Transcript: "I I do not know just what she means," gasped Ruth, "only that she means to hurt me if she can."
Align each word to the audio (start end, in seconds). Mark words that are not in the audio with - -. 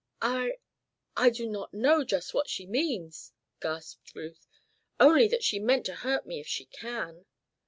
"I 0.23 0.57
I 1.15 1.29
do 1.29 1.45
not 1.47 1.75
know 1.75 2.03
just 2.03 2.33
what 2.33 2.49
she 2.49 2.65
means," 2.65 3.33
gasped 3.61 4.15
Ruth, 4.15 4.47
"only 4.99 5.27
that 5.27 5.43
she 5.43 5.59
means 5.59 5.85
to 5.85 5.93
hurt 5.97 6.25
me 6.25 6.39
if 6.39 6.47
she 6.47 6.65
can." 6.65 7.27